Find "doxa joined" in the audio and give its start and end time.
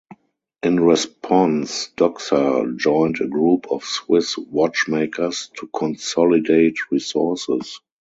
1.95-3.17